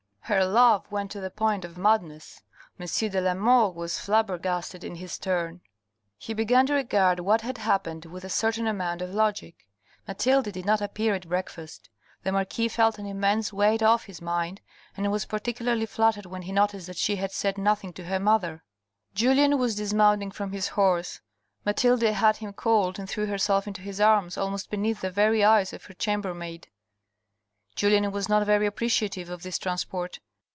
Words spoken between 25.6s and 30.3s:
of her chambermaid. Julien was not very appreciative of this transport.